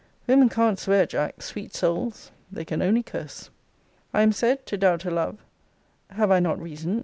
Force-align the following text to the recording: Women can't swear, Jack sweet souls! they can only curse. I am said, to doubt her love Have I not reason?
Women 0.25 0.49
can't 0.49 0.79
swear, 0.79 1.05
Jack 1.05 1.43
sweet 1.43 1.75
souls! 1.75 2.31
they 2.51 2.65
can 2.65 2.81
only 2.81 3.03
curse. 3.03 3.51
I 4.15 4.23
am 4.23 4.31
said, 4.31 4.65
to 4.65 4.75
doubt 4.75 5.03
her 5.03 5.11
love 5.11 5.45
Have 6.09 6.31
I 6.31 6.39
not 6.39 6.59
reason? 6.59 6.99